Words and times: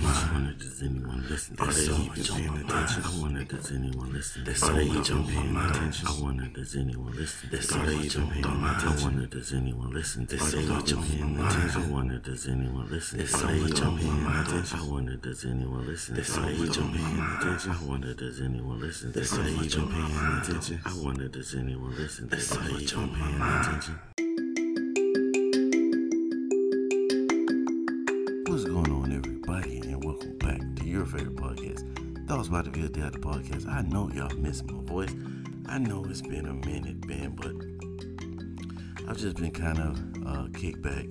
I 0.00 0.30
wonder 0.32 0.52
does 0.54 0.82
anyone 0.82 1.24
listen? 1.28 1.56
Are 1.58 1.66
they 1.72 1.82
even 1.82 2.24
paying 2.24 2.56
attention? 2.64 3.02
I 3.04 3.20
wonder 3.20 3.44
does 3.44 3.70
anyone 3.72 4.12
listen? 4.12 4.42
Are 4.42 4.72
they 4.72 4.84
even 4.84 5.24
paying 5.26 5.56
attention? 5.56 6.08
I 6.08 6.20
wonder 6.20 6.46
does 6.48 6.76
anyone 6.76 7.12
listen? 7.12 7.50
Are 7.52 7.86
they 7.86 7.96
even 7.96 8.28
paying 8.28 8.44
attention? 8.44 8.88
I 8.88 9.04
wonder 9.04 9.26
does 9.26 9.52
anyone 9.52 9.92
listen? 9.92 10.22
Are 10.22 10.36
they 10.36 10.62
even 10.62 11.02
paying 11.02 11.36
attention? 11.38 11.82
I 11.82 11.86
wonder 11.92 12.18
does 12.18 12.48
anyone 12.48 12.90
listen? 12.90 13.20
Are 13.20 13.46
they 13.46 13.58
even 13.60 13.98
paying 13.98 14.26
attention? 14.26 14.78
I 14.80 14.84
wonder 14.88 15.16
does 15.16 15.44
anyone 15.44 15.86
listen? 15.86 16.16
Are 16.16 16.22
they 16.22 16.54
even 16.54 16.92
paying 16.92 17.20
attention? 17.20 17.70
I 17.72 17.84
wonder 17.84 18.14
does 18.14 18.40
anyone 18.40 18.80
listen? 18.80 19.08
Are 19.10 19.42
they 19.42 19.50
even 19.64 19.88
paying 19.88 20.38
attention? 20.40 20.80
I 20.84 20.94
wonder 20.96 21.28
does 21.28 21.54
anyone 21.54 21.96
listen? 21.96 22.24
Are 22.32 22.36
they 22.36 22.82
even 22.84 23.08
paying 23.10 23.40
attention? 23.40 23.98
What's 24.02 24.11
everybody, 29.42 29.80
and 29.80 30.04
welcome 30.04 30.38
back 30.38 30.60
to 30.76 30.84
your 30.84 31.04
favorite 31.04 31.34
podcast, 31.34 32.28
Thoughts 32.28 32.46
about 32.46 32.64
the 32.64 32.70
Ville 32.70 32.86
Theater 32.86 33.18
Podcast. 33.18 33.66
I 33.66 33.82
know 33.82 34.08
y'all 34.14 34.32
miss 34.36 34.62
my 34.62 34.80
voice. 34.84 35.12
I 35.66 35.78
know 35.78 36.04
it's 36.08 36.22
been 36.22 36.46
a 36.46 36.52
minute, 36.52 37.04
man, 37.06 37.30
but 37.34 39.08
I've 39.08 39.16
just 39.16 39.36
been 39.36 39.50
kind 39.50 39.80
of 39.80 39.98
uh, 40.26 40.46
kicked 40.54 40.80
back. 40.80 41.06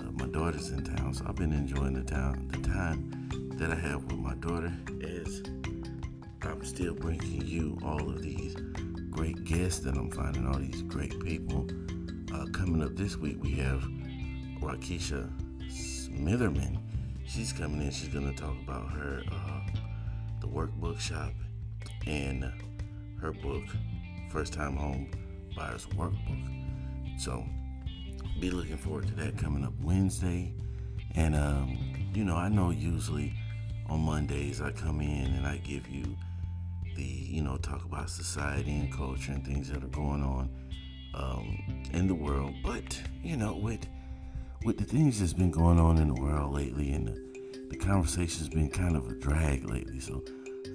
Uh, 0.00 0.10
my 0.12 0.28
daughter's 0.28 0.70
in 0.70 0.82
town, 0.82 1.12
so 1.12 1.26
I've 1.28 1.36
been 1.36 1.52
enjoying 1.52 1.92
the 1.92 2.02
town, 2.02 2.48
the 2.50 2.66
time 2.66 3.28
that 3.58 3.70
I 3.70 3.74
have 3.74 4.04
with 4.04 4.18
my 4.18 4.34
daughter. 4.36 4.72
As 5.02 5.42
I'm 6.42 6.64
still 6.64 6.94
bringing 6.94 7.46
you 7.46 7.78
all 7.84 8.08
of 8.08 8.22
these 8.22 8.56
great 9.10 9.44
guests 9.44 9.80
that 9.80 9.94
I'm 9.94 10.10
finding, 10.10 10.46
all 10.46 10.58
these 10.58 10.82
great 10.82 11.20
people. 11.20 11.68
Uh, 12.32 12.46
coming 12.46 12.82
up 12.82 12.96
this 12.96 13.18
week, 13.18 13.42
we 13.42 13.50
have 13.56 13.82
Rakisha 14.62 15.30
Smitherman. 15.68 16.81
She's 17.34 17.50
coming 17.50 17.80
in. 17.80 17.90
She's 17.90 18.10
to 18.10 18.32
talk 18.34 18.54
about 18.62 18.90
her 18.90 19.22
uh, 19.32 19.60
the 20.42 20.46
workbook 20.46 21.00
shop 21.00 21.32
and 22.06 22.44
her 23.22 23.32
book, 23.32 23.62
First 24.30 24.52
Time 24.52 24.76
Home 24.76 25.10
Buyer's 25.56 25.86
Workbook. 25.86 27.18
So 27.18 27.42
be 28.38 28.50
looking 28.50 28.76
forward 28.76 29.06
to 29.06 29.14
that 29.14 29.38
coming 29.38 29.64
up 29.64 29.72
Wednesday. 29.80 30.52
And 31.14 31.34
um, 31.34 31.78
you 32.12 32.22
know, 32.24 32.36
I 32.36 32.50
know 32.50 32.68
usually 32.68 33.32
on 33.88 34.00
Mondays 34.00 34.60
I 34.60 34.70
come 34.70 35.00
in 35.00 35.32
and 35.32 35.46
I 35.46 35.56
give 35.56 35.88
you 35.88 36.04
the 36.96 37.02
you 37.02 37.42
know 37.42 37.56
talk 37.56 37.82
about 37.86 38.10
society 38.10 38.72
and 38.72 38.92
culture 38.92 39.32
and 39.32 39.42
things 39.42 39.70
that 39.70 39.82
are 39.82 39.88
going 39.88 40.22
on 40.22 40.50
um, 41.14 41.88
in 41.94 42.08
the 42.08 42.14
world. 42.14 42.52
But 42.62 43.00
you 43.22 43.38
know, 43.38 43.54
with 43.54 43.86
with 44.64 44.78
the 44.78 44.84
things 44.84 45.20
that's 45.20 45.32
been 45.32 45.50
going 45.50 45.78
on 45.78 45.98
in 45.98 46.08
the 46.08 46.20
world 46.20 46.54
lately 46.54 46.92
and 46.92 47.08
the, 47.08 47.68
the 47.70 47.76
conversation's 47.76 48.48
been 48.48 48.68
kind 48.68 48.96
of 48.96 49.08
a 49.08 49.14
drag 49.14 49.68
lately 49.68 50.00
so 50.00 50.22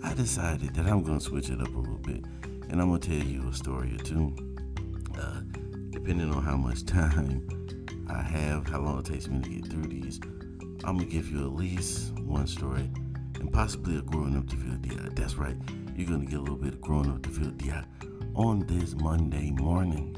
i 0.03 0.13
decided 0.13 0.73
that 0.73 0.85
i'm 0.85 1.03
going 1.03 1.19
to 1.19 1.23
switch 1.23 1.49
it 1.49 1.61
up 1.61 1.73
a 1.73 1.77
little 1.77 1.97
bit 1.99 2.23
and 2.69 2.81
i'm 2.81 2.89
going 2.89 2.99
to 2.99 3.08
tell 3.08 3.27
you 3.27 3.47
a 3.47 3.53
story 3.53 3.93
or 3.95 4.03
two 4.03 4.35
uh, 5.19 5.41
depending 5.89 6.33
on 6.33 6.43
how 6.43 6.58
much 6.58 6.85
time 6.85 7.47
i 8.09 8.21
have 8.21 8.67
how 8.67 8.80
long 8.80 8.99
it 8.99 9.05
takes 9.05 9.27
me 9.27 9.41
to 9.41 9.49
get 9.49 9.71
through 9.71 9.88
these 9.88 10.19
i'm 10.83 10.97
going 10.97 10.99
to 10.99 11.05
give 11.05 11.31
you 11.31 11.45
at 11.45 11.53
least 11.53 12.13
one 12.19 12.47
story 12.47 12.89
and 13.39 13.52
possibly 13.52 13.97
a 13.97 14.02
growing 14.02 14.35
up 14.35 14.47
to 14.49 14.55
feel 14.55 14.75
DI. 14.77 15.09
That's 15.13 15.35
right, 15.35 15.55
you're 15.95 16.08
going 16.08 16.25
to 16.25 16.31
get 16.31 16.39
a 16.39 16.41
little 16.41 16.58
bit 16.58 16.73
of 16.73 16.81
growing 16.81 17.09
up 17.09 17.21
to 17.23 17.30
feel 17.30 17.52
DI 17.52 17.83
on 18.35 18.65
this 18.67 18.95
Monday 18.95 19.52
morning 19.52 20.15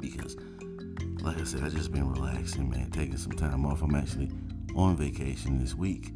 because 0.00 0.36
like 1.24 1.40
I 1.40 1.44
said, 1.44 1.64
I 1.64 1.70
just 1.70 1.90
been 1.90 2.10
relaxing, 2.10 2.68
man, 2.68 2.90
taking 2.90 3.16
some 3.16 3.32
time 3.32 3.64
off. 3.64 3.82
I'm 3.82 3.94
actually 3.94 4.30
on 4.76 4.96
vacation 4.96 5.58
this 5.58 5.74
week, 5.74 6.12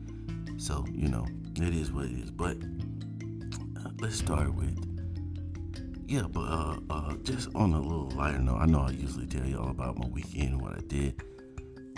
so 0.58 0.84
you 0.92 1.08
know 1.08 1.26
it 1.56 1.74
is 1.74 1.90
what 1.90 2.04
it 2.04 2.12
is. 2.12 2.30
But 2.30 2.58
uh, 3.78 3.90
let's 4.00 4.16
start 4.16 4.54
with 4.54 4.76
yeah, 6.06 6.24
but 6.28 6.40
uh, 6.40 6.76
uh, 6.90 7.14
just 7.22 7.48
on 7.54 7.72
a 7.72 7.80
little 7.80 8.10
lighter 8.10 8.38
note, 8.38 8.58
I 8.58 8.66
know 8.66 8.80
I 8.80 8.90
usually 8.90 9.26
tell 9.26 9.46
y'all 9.46 9.70
about 9.70 9.98
my 9.98 10.06
weekend 10.08 10.50
and 10.50 10.60
what 10.60 10.74
I 10.74 10.80
did. 10.86 11.22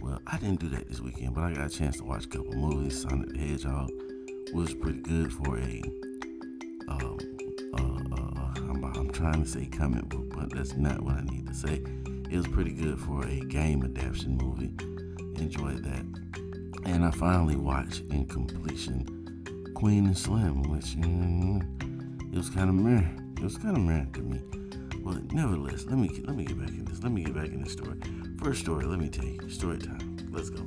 Well, 0.03 0.21
I 0.27 0.39
didn't 0.39 0.61
do 0.61 0.69
that 0.71 0.89
this 0.89 1.01
weekend, 1.01 1.35
but 1.35 1.43
I 1.43 1.53
got 1.53 1.67
a 1.67 1.71
chance 1.71 1.97
to 1.99 2.05
watch 2.05 2.27
a 2.27 2.29
couple 2.29 2.53
movies. 2.53 3.03
Sonic 3.03 3.31
the 3.31 3.39
Hedgehog 3.39 3.91
was 4.55 4.73
pretty 4.75 5.01
good 5.01 5.33
for 5.33 5.59
a 5.59 5.83
um, 6.89 7.19
uh, 7.75 8.17
uh, 8.17 8.93
I'm 8.95 9.11
trying 9.11 9.43
to 9.43 9.49
say 9.49 9.67
comic 9.67 10.09
book, 10.09 10.31
but 10.31 10.53
that's 10.53 10.77
not 10.77 11.01
what 11.03 11.15
I 11.15 11.23
need 11.23 11.47
to 11.49 11.55
say 11.55 11.83
it 12.31 12.37
was 12.37 12.47
pretty 12.47 12.73
good 12.73 12.99
for 13.01 13.27
a 13.27 13.41
game 13.41 13.83
adaptation 13.83 14.37
movie. 14.37 14.73
Enjoyed 15.43 15.83
that. 15.83 16.05
And 16.85 17.05
I 17.05 17.11
finally 17.11 17.57
watched 17.57 18.03
in 18.11 18.27
completion 18.27 19.73
Queen 19.75 20.07
and 20.07 20.17
Slim, 20.17 20.63
which 20.63 20.97
mm, 20.97 22.33
it 22.33 22.37
was 22.37 22.49
kind 22.51 22.69
of 22.69 22.77
meh. 22.77 23.03
It 23.37 23.43
was 23.43 23.59
kind 23.59 23.77
of 23.77 23.83
meh 23.83 24.05
to 24.13 24.21
me. 24.21 24.41
But 25.03 25.33
nevertheless, 25.33 25.87
let 25.87 25.99
me 25.99 26.09
let 26.25 26.37
me 26.37 26.45
get 26.45 26.59
back 26.59 26.69
in 26.69 26.85
this. 26.85 27.03
Let 27.03 27.11
me 27.11 27.25
get 27.25 27.35
back 27.35 27.49
in 27.49 27.63
this 27.63 27.73
story. 27.73 27.99
First 28.39 28.61
story, 28.61 28.85
let 28.85 29.01
me 29.01 29.09
tell 29.09 29.25
you. 29.25 29.49
Story 29.51 29.79
time. 29.79 30.29
Let's 30.31 30.51
go. 30.51 30.63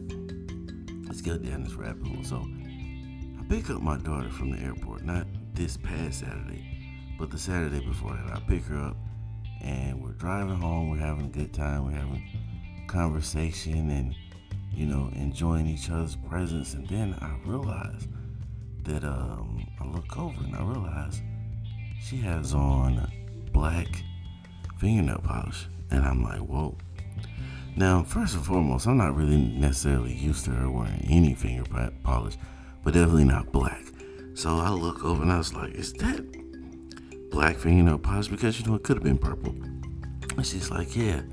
Let's 1.08 1.22
go 1.22 1.38
down 1.38 1.64
this 1.64 1.76
rabbit 1.76 2.06
hole. 2.08 2.24
So 2.24 2.46
I 3.40 3.44
pick 3.48 3.70
up 3.70 3.82
my 3.82 3.98
daughter 3.98 4.30
from 4.30 4.52
the 4.52 4.60
airport, 4.60 5.06
not 5.06 5.28
this 5.54 5.78
past 5.78 6.20
Saturday, 6.20 7.16
but 7.18 7.32
the 7.32 7.38
Saturday 7.38 7.86
before 7.86 8.14
that. 8.14 8.36
I 8.36 8.40
pick 8.48 8.66
her 8.66 8.80
up 8.80 8.98
and 9.64 10.04
we're 10.04 10.12
driving 10.14 10.58
home. 10.58 10.90
We're 10.90 10.98
having 10.98 11.26
a 11.26 11.30
good 11.30 11.54
time. 11.54 11.86
We're 11.86 12.00
having 12.00 12.24
conversation 12.88 13.90
and 13.90 14.16
you 14.72 14.86
know 14.86 15.10
enjoying 15.16 15.68
each 15.68 15.90
other's 15.90 16.16
presence. 16.16 16.74
And 16.74 16.88
then 16.88 17.16
I 17.22 17.36
realize 17.48 18.08
that 18.84 19.04
um, 19.04 19.66
I 19.80 19.86
look 19.86 20.18
over 20.18 20.44
and 20.44 20.56
I 20.56 20.64
realize 20.64 21.22
she 22.02 22.18
has 22.18 22.54
on 22.54 23.10
black 23.52 23.88
fingernail 24.78 25.22
polish, 25.24 25.68
and 25.92 26.04
I'm 26.04 26.22
like, 26.24 26.40
whoa. 26.40 26.78
Now, 27.76 28.04
first 28.04 28.36
and 28.36 28.46
foremost, 28.46 28.86
I'm 28.86 28.98
not 28.98 29.16
really 29.16 29.38
necessarily 29.38 30.14
used 30.14 30.46
to 30.46 30.52
her 30.52 30.70
wearing 30.70 31.08
any 31.10 31.34
finger 31.34 31.64
polish, 32.04 32.38
but 32.84 32.94
definitely 32.94 33.24
not 33.24 33.52
black. 33.52 33.82
So 34.36 34.58
I 34.58 34.70
look 34.70 35.04
over 35.04 35.24
and 35.24 35.32
I 35.32 35.38
was 35.38 35.54
like, 35.54 35.74
is 35.74 35.94
that 35.94 36.24
black 37.34 37.58
fingernail 37.58 37.98
polish 37.98 38.28
because 38.28 38.60
you 38.60 38.66
know 38.68 38.76
it 38.76 38.84
could 38.84 38.96
have 38.96 39.04
been 39.04 39.18
purple. 39.18 39.50
And 40.38 40.46
she's 40.46 40.70
like, 40.70 40.96
yeah, 40.96 41.24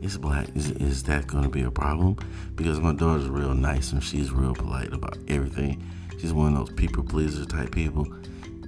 it's 0.00 0.16
black. 0.16 0.48
Is, 0.54 0.70
is 0.70 1.02
that 1.04 1.26
going 1.26 1.42
to 1.42 1.50
be 1.50 1.62
a 1.62 1.70
problem? 1.70 2.16
Because 2.54 2.78
my 2.78 2.94
daughter's 2.94 3.28
real 3.28 3.52
nice 3.52 3.90
and 3.90 4.02
she's 4.02 4.30
real 4.30 4.54
polite 4.54 4.92
about 4.92 5.18
everything. 5.26 5.84
She's 6.20 6.32
one 6.32 6.54
of 6.54 6.58
those 6.66 6.76
people 6.76 7.02
pleaser 7.02 7.44
type 7.44 7.72
people. 7.72 8.06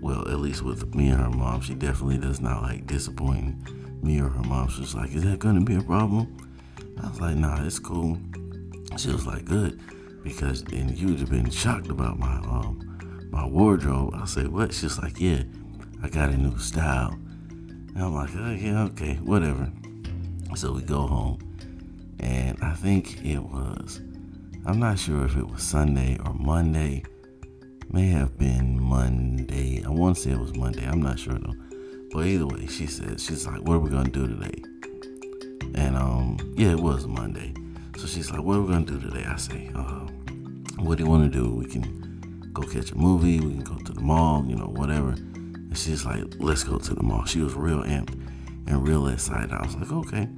Well, 0.01 0.23
at 0.29 0.41
least 0.41 0.63
with 0.63 0.93
me 0.97 1.11
and 1.11 1.21
her 1.21 1.31
mom, 1.31 1.61
she 1.61 1.75
definitely 1.75 2.19
does 2.19 2.41
not 2.41 2.63
like 2.63 2.89
disappointing 2.89 3.65
me 4.03 4.21
or 4.21 4.29
her 4.29 4.43
mom. 4.43 4.69
She's 4.69 4.97
like, 4.97 5.15
is 5.15 5.23
that 5.23 5.39
going 5.39 5.55
to 5.55 5.65
be 5.65 5.77
a 5.77 5.83
problem? 5.83 6.37
I 7.01 7.09
was 7.09 7.21
like, 7.21 7.37
nah, 7.37 7.65
it's 7.65 7.79
cool. 7.79 8.19
She 8.99 9.11
was 9.11 9.29
like, 9.29 9.45
good, 9.45 9.81
because 10.25 10.63
and 10.73 10.99
you'd 10.99 11.21
have 11.21 11.31
been 11.31 11.51
shocked 11.51 11.89
about 11.89 12.19
my 12.19 12.35
um 12.39 13.29
my 13.31 13.47
wardrobe. 13.47 14.15
I 14.15 14.25
said, 14.27 14.49
what? 14.49 14.73
She's 14.75 14.99
like, 14.99 15.21
yeah, 15.21 15.43
I 16.05 16.09
got 16.09 16.29
a 16.29 16.37
new 16.37 16.59
style. 16.59 17.19
And 17.49 17.97
I'm 17.97 18.15
like, 18.15 18.29
oh, 18.37 18.51
yeah, 18.51 18.83
okay, 18.85 19.15
whatever. 19.23 19.73
So 20.55 20.73
we 20.73 20.83
go 20.83 21.07
home. 21.07 21.39
And 22.21 22.59
I 22.63 22.75
think 22.75 23.25
it 23.25 23.39
was, 23.39 24.03
I'm 24.67 24.79
not 24.79 24.99
sure 24.99 25.25
if 25.25 25.35
it 25.35 25.49
was 25.49 25.63
Sunday 25.63 26.19
or 26.27 26.35
Monday. 26.35 27.05
May 27.91 28.09
have 28.09 28.37
been 28.37 28.79
Monday. 28.79 29.83
I 29.83 29.89
want 29.89 30.17
to 30.17 30.23
say 30.23 30.33
it 30.33 30.39
was 30.39 30.55
Monday. 30.55 30.87
I'm 30.87 31.01
not 31.01 31.19
sure 31.19 31.39
though. 31.39 31.55
But 32.13 32.27
either 32.27 32.47
way, 32.47 32.67
she 32.67 32.87
said, 32.87 33.19
she's 33.19 33.47
like, 33.47 33.63
what 33.63 33.77
are 33.77 33.81
we 33.81 33.89
going 33.89 34.05
to 34.05 34.11
do 34.11 34.29
today? 34.29 34.63
And 35.75 35.97
um, 35.97 36.37
yeah, 36.55 36.73
it 36.73 36.81
was 36.81 37.07
Monday. 37.07 37.55
So 37.97 38.07
she's 38.07 38.31
like, 38.31 38.43
what 38.43 38.57
are 38.57 38.61
we 38.61 38.69
going 38.69 38.85
to 38.85 38.93
do 38.99 39.09
today? 39.09 39.25
I 39.27 39.37
say, 39.37 39.71
uh, 39.75 40.01
what 40.81 40.99
do 40.99 41.05
you 41.05 41.09
want 41.09 41.33
to 41.33 41.39
do? 41.39 41.49
We 41.49 41.65
can 41.65 42.51
go 42.53 42.61
catch 42.61 42.93
a 42.93 42.95
movie. 42.95 43.41
We 43.41 43.55
can 43.55 43.65
go 43.65 43.77
to 43.77 43.93
the 43.93 44.03
mall, 44.03 44.45
you 44.47 44.57
know, 44.57 44.67
whatever. 44.67 45.15
She's 45.75 46.05
like, 46.05 46.25
let's 46.39 46.65
go 46.65 46.79
to 46.79 46.95
the 46.95 47.03
mall. 47.03 47.25
She 47.25 47.41
was 47.41 47.55
real 47.55 47.83
amped 47.83 48.15
and 48.67 48.87
real 48.87 49.09
excited. 49.09 49.53
I 49.53 49.65
was 49.65 49.77
like, 49.77 49.93
okay. 49.93 50.29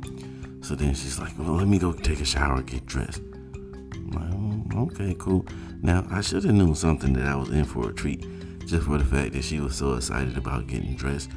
So 0.62 0.74
then 0.74 0.94
she's 0.94 1.18
like, 1.18 1.32
well, 1.38 1.54
let 1.54 1.68
me 1.68 1.78
go 1.78 1.92
take 1.92 2.20
a 2.20 2.24
shower, 2.24 2.62
get 2.62 2.86
dressed. 2.86 3.20
I'm 3.54 4.10
like, 4.10 4.74
oh, 4.74 4.82
okay, 4.82 5.14
cool. 5.18 5.46
Now, 5.82 6.06
I 6.10 6.20
should 6.20 6.44
have 6.44 6.54
known 6.54 6.74
something 6.74 7.12
that 7.12 7.26
I 7.26 7.36
was 7.36 7.50
in 7.50 7.64
for 7.64 7.90
a 7.90 7.92
treat 7.92 8.26
just 8.66 8.86
for 8.86 8.98
the 8.98 9.04
fact 9.04 9.32
that 9.34 9.44
she 9.44 9.60
was 9.60 9.76
so 9.76 9.94
excited 9.94 10.36
about 10.36 10.66
getting 10.66 10.96
dressed 10.96 11.30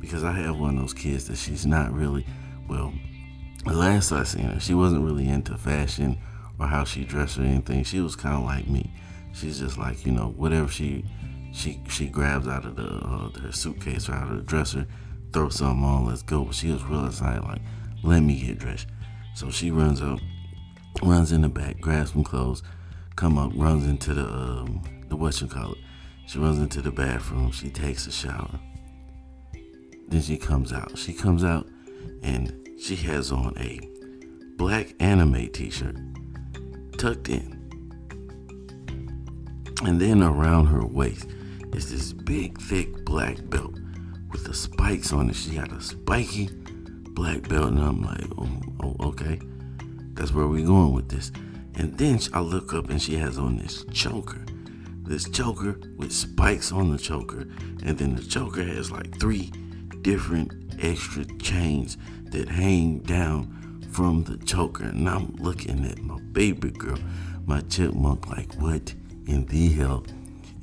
because 0.00 0.22
I 0.22 0.32
have 0.32 0.58
one 0.58 0.76
of 0.76 0.80
those 0.80 0.94
kids 0.94 1.26
that 1.26 1.36
she's 1.36 1.66
not 1.66 1.92
really, 1.92 2.24
well, 2.68 2.92
the 3.64 3.72
last 3.72 4.12
I 4.12 4.22
seen 4.22 4.44
her, 4.44 4.60
she 4.60 4.74
wasn't 4.74 5.04
really 5.04 5.28
into 5.28 5.56
fashion 5.56 6.18
or 6.60 6.66
how 6.66 6.84
she 6.84 7.04
dressed 7.04 7.38
or 7.38 7.42
anything. 7.42 7.82
She 7.82 8.00
was 8.00 8.14
kind 8.14 8.36
of 8.36 8.44
like 8.44 8.68
me. 8.68 8.92
She's 9.32 9.58
just 9.58 9.76
like, 9.76 10.06
you 10.06 10.12
know, 10.12 10.32
whatever 10.36 10.68
she 10.68 11.04
she 11.56 11.80
she 11.88 12.06
grabs 12.06 12.46
out 12.46 12.66
of 12.66 12.76
the 12.76 12.86
uh, 12.86 13.30
her 13.40 13.50
suitcase 13.50 14.10
or 14.10 14.12
out 14.12 14.30
of 14.30 14.36
the 14.36 14.42
dresser, 14.42 14.86
throws 15.32 15.56
something 15.56 15.82
on, 15.82 16.06
let's 16.06 16.22
go. 16.22 16.44
But 16.44 16.54
she 16.54 16.70
was 16.70 16.84
real 16.84 17.06
excited, 17.06 17.42
like, 17.44 17.62
let 18.02 18.20
me 18.20 18.38
get 18.38 18.58
dressed. 18.58 18.88
So 19.34 19.50
she 19.50 19.70
runs 19.70 20.02
up, 20.02 20.18
runs 21.02 21.32
in 21.32 21.40
the 21.40 21.48
back, 21.48 21.80
grabs 21.80 22.12
some 22.12 22.24
clothes, 22.24 22.62
come 23.16 23.38
up, 23.38 23.52
runs 23.54 23.86
into 23.86 24.12
the 24.12 24.26
um, 24.26 24.82
the 25.08 25.16
what 25.16 25.40
you 25.40 25.46
call 25.46 25.72
it. 25.72 25.78
She 26.26 26.38
runs 26.38 26.58
into 26.58 26.82
the 26.82 26.90
bathroom. 26.90 27.52
She 27.52 27.70
takes 27.70 28.06
a 28.06 28.12
shower. 28.12 28.60
Then 30.08 30.20
she 30.20 30.36
comes 30.36 30.72
out. 30.72 30.98
She 30.98 31.14
comes 31.14 31.42
out 31.42 31.66
and 32.22 32.68
she 32.78 32.96
has 32.96 33.32
on 33.32 33.56
a 33.58 33.80
black 34.56 34.94
anime 35.00 35.48
t-shirt 35.52 35.96
tucked 36.98 37.28
in. 37.28 37.54
And 39.84 40.00
then 40.00 40.22
around 40.22 40.66
her 40.66 40.84
waist 40.84 41.28
is 41.76 41.90
this 41.90 42.12
big, 42.12 42.58
thick 42.58 43.04
black 43.04 43.36
belt 43.50 43.74
with 44.32 44.44
the 44.44 44.54
spikes 44.54 45.12
on 45.12 45.28
it. 45.28 45.36
She 45.36 45.56
got 45.56 45.70
a 45.70 45.80
spiky 45.80 46.48
black 47.10 47.46
belt, 47.48 47.72
and 47.72 47.80
I'm 47.80 48.02
like, 48.02 48.24
oh, 48.38 48.48
oh 48.82 49.08
okay, 49.08 49.38
that's 50.14 50.32
where 50.32 50.46
we're 50.46 50.66
going 50.66 50.94
with 50.94 51.10
this. 51.10 51.30
And 51.74 51.96
then 51.98 52.18
I 52.32 52.40
look 52.40 52.72
up 52.72 52.88
and 52.88 53.00
she 53.00 53.16
has 53.16 53.36
on 53.36 53.58
this 53.58 53.84
choker. 53.92 54.42
This 55.02 55.28
choker 55.28 55.78
with 55.98 56.10
spikes 56.10 56.72
on 56.72 56.90
the 56.90 56.98
choker. 56.98 57.42
And 57.84 57.98
then 57.98 58.16
the 58.16 58.24
choker 58.24 58.62
has 58.62 58.90
like 58.90 59.20
three 59.20 59.52
different 60.00 60.74
extra 60.82 61.26
chains 61.38 61.98
that 62.30 62.48
hang 62.48 63.00
down 63.00 63.82
from 63.92 64.24
the 64.24 64.38
choker. 64.38 64.84
And 64.84 65.06
I'm 65.06 65.36
looking 65.36 65.84
at 65.84 65.98
my 65.98 66.18
baby 66.32 66.70
girl, 66.70 66.98
my 67.44 67.60
chipmunk, 67.60 68.28
like, 68.28 68.54
what 68.54 68.94
in 69.26 69.44
the 69.46 69.68
hell 69.68 70.06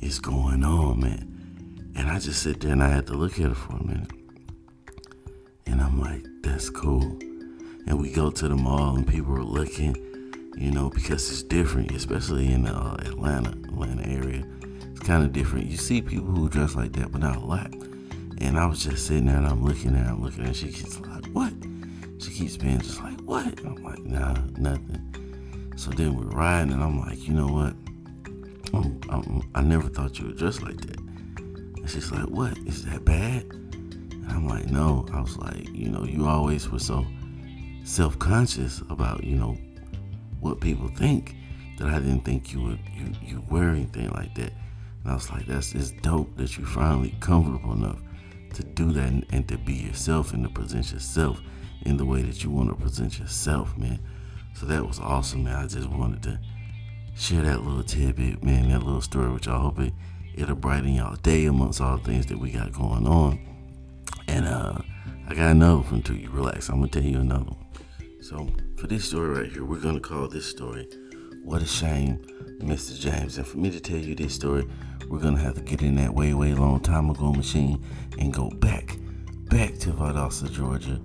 is 0.04 0.20
going 0.20 0.64
on, 0.64 1.00
man? 1.00 1.94
And 1.96 2.10
I 2.10 2.20
just 2.20 2.42
sit 2.44 2.62
there 2.62 2.72
and 2.72 2.84
I 2.84 2.90
had 2.90 3.08
to 3.08 3.14
look 3.14 3.40
at 3.40 3.50
her 3.50 3.56
for 3.56 3.78
a 3.78 3.84
minute. 3.84 4.12
And 5.66 5.82
I'm 5.82 6.00
like, 6.00 6.26
that's 6.42 6.70
cool. 6.70 7.18
And 7.88 8.00
we 8.00 8.12
go 8.12 8.32
to 8.32 8.48
the 8.48 8.56
mall 8.56 8.96
and 8.96 9.08
people 9.08 9.34
are 9.36 9.44
looking 9.44 9.96
you 10.56 10.72
know, 10.72 10.90
because 10.90 11.30
it's 11.32 11.44
different, 11.44 11.92
especially 11.92 12.52
in 12.52 12.64
the 12.64 12.72
uh, 12.72 12.96
Atlanta, 13.00 13.50
Atlanta 13.50 14.08
area. 14.08 14.46
It's 14.92 15.00
kind 15.00 15.24
of 15.24 15.34
different. 15.34 15.68
You 15.68 15.78
see 15.78 16.02
people 16.02 16.28
who 16.28 16.50
dress 16.50 16.76
like 16.76 16.94
that, 16.94 17.12
but 17.12 17.22
not 17.22 17.38
a 17.38 17.40
lot. 17.40 17.74
And 18.40 18.58
I 18.58 18.66
was 18.66 18.84
just 18.84 19.08
sitting 19.08 19.26
there 19.26 19.38
and 19.38 19.48
I'm 19.48 19.64
looking 19.64 19.96
at 19.96 20.06
her, 20.06 20.12
I'm 20.12 20.24
looking 20.24 20.42
at 20.42 20.50
her. 20.50 20.54
She 20.54 20.72
keeps 20.72 21.00
like, 21.00 21.26
what? 21.28 21.54
She 22.20 22.32
keeps 22.32 22.58
being 22.58 22.80
just 22.80 23.02
like, 23.02 23.20
what? 23.22 23.60
And 23.60 23.68
I'm 23.68 23.84
like, 23.84 24.00
nah, 24.00 24.36
nothing. 24.58 25.72
So 25.76 25.92
then 25.92 26.16
we're 26.16 26.26
riding 26.26 26.74
and 26.74 26.84
I'm 26.84 27.00
like, 27.00 27.28
you 27.28 27.34
know 27.34 27.48
what? 27.48 27.74
I'm, 28.74 29.00
I'm, 29.10 29.52
i 29.56 29.62
never 29.62 29.88
thought 29.90 30.20
you 30.20 30.28
would 30.28 30.38
dress 30.38 30.62
like 30.62 30.82
that. 30.82 31.00
And 31.00 31.90
she's 31.90 32.12
like, 32.12 32.28
what? 32.30 32.58
Is 32.60 32.86
that 32.86 33.06
bad? 33.06 33.44
And 33.44 34.32
I'm 34.32 34.48
like, 34.48 34.68
no. 34.68 35.06
I 35.14 35.22
was 35.22 35.38
like, 35.38 35.70
you 35.70 35.90
know, 35.90 36.04
you 36.04 36.28
always 36.28 36.70
were 36.70 36.80
so 36.80 37.06
self 37.84 38.18
conscious 38.20 38.82
about, 38.90 39.24
you 39.24 39.36
know, 39.36 39.58
what 40.40 40.60
people 40.60 40.88
think 40.90 41.36
that 41.78 41.88
I 41.88 42.00
didn't 42.00 42.22
think 42.22 42.54
you 42.54 42.62
would 42.62 42.80
you 42.94 43.12
you 43.22 43.44
wear 43.50 43.70
anything 43.70 44.10
like 44.12 44.34
that. 44.36 44.54
And 45.04 45.12
I 45.12 45.14
was 45.14 45.30
like, 45.30 45.46
that's 45.46 45.74
it's 45.74 45.92
dope 45.92 46.36
that 46.38 46.58
you're 46.58 46.68
finally 46.68 47.16
comfortable 47.20 47.74
enough 47.74 48.00
to 48.54 48.64
do 48.64 48.92
that 48.92 49.08
and, 49.08 49.26
and, 49.32 49.48
to 49.48 49.58
be 49.58 49.74
yourself 49.74 50.34
and 50.34 50.44
to 50.44 50.50
present 50.50 50.92
yourself 50.92 51.42
in 51.82 51.98
the 51.98 52.06
way 52.06 52.22
that 52.22 52.44
you 52.44 52.52
want 52.52 52.70
to 52.70 52.76
present 52.76 53.18
yourself, 53.18 53.76
man. 53.78 54.00
So 54.54 54.68
that 54.68 54.86
was 54.86 55.00
awesome, 55.00 55.46
man. 55.46 55.56
I 55.56 55.66
just 55.66 55.90
wanted 55.90 56.22
to 56.24 56.40
share 57.16 57.44
that 57.44 57.64
little 57.64 57.84
tidbit, 57.84 58.44
man, 58.44 58.70
that 58.70 58.84
little 58.84 59.02
story 59.02 59.32
with 59.32 59.46
y'all. 59.46 59.60
Hope 59.60 59.80
it 59.80 59.94
it'll 60.36 60.56
brighten 60.56 60.96
y'all 60.96 61.16
day 61.18 61.46
amongst 61.46 61.80
all 61.80 61.98
the 61.98 62.04
things 62.04 62.26
that 62.26 62.38
we 62.38 62.52
got 62.52 62.72
going 62.74 63.08
on. 63.08 63.40
And 64.28 64.46
uh 64.46 64.80
I 65.28 65.36
got 65.36 65.52
another 65.52 65.82
one 65.82 66.02
to 66.04 66.16
you. 66.16 66.30
Relax. 66.30 66.70
I'm 66.70 66.76
gonna 66.76 66.90
tell 66.90 67.04
you 67.04 67.20
another 67.20 67.46
one. 67.46 67.66
So, 68.22 68.50
for 68.78 68.88
this 68.88 69.06
story 69.06 69.42
right 69.42 69.52
here, 69.52 69.64
we're 69.64 69.80
to 69.96 70.02
call 70.02 70.28
this 70.28 70.46
story 70.46 70.88
What 71.44 71.62
a 71.62 71.66
Shame, 71.66 72.18
Mr. 72.60 73.00
James. 73.00 73.38
And 73.38 73.48
for 73.48 73.58
me 73.58 73.72
to 73.72 73.80
tell 73.80 73.98
you 73.98 74.16
this 74.16 74.36
story, 74.36 74.68
we're 75.08 75.20
to 75.38 75.42
have 75.42 75.56
to 75.56 75.62
get 75.62 75.82
in 75.82 75.96
that 75.96 76.14
way, 76.14 76.34
way 76.34 76.54
long 76.54 76.82
time 76.82 77.10
ago 77.10 77.32
machine 77.32 77.84
and 78.20 78.34
go 78.34 78.50
back, 78.50 78.98
back 79.46 79.76
to 79.80 79.92
Valdosta, 79.92 80.52
Georgia. 80.52 81.00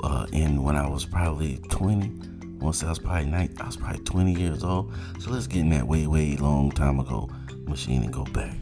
Uh, 0.00 0.26
and 0.32 0.64
when 0.64 0.76
I 0.76 0.88
was 0.88 1.04
probably 1.04 1.58
20, 1.68 2.37
once 2.60 2.82
I 2.82 2.88
was 2.88 2.98
probably 2.98 3.26
19, 3.26 3.60
I 3.60 3.66
was 3.66 3.76
probably 3.76 4.04
20 4.04 4.32
years 4.32 4.64
old. 4.64 4.92
So 5.20 5.30
let's 5.30 5.46
get 5.46 5.60
in 5.60 5.70
that 5.70 5.86
way, 5.86 6.06
way 6.06 6.36
long 6.36 6.70
time 6.70 7.00
ago 7.00 7.30
machine 7.66 8.02
and 8.02 8.12
go 8.12 8.24
back. 8.24 8.56